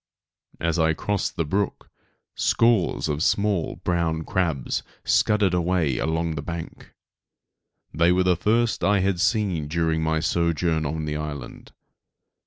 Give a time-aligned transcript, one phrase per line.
[0.59, 1.87] As I crossed the brook,
[2.33, 6.89] scores of small brown crabs scudded away along the bank.
[7.93, 11.71] They were the first I had seen during my sojourn on the island.